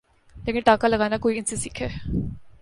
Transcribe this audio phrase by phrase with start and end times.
[0.35, 1.87] لیکن ٹانکا لگانا کوئی ان سے سیکھے۔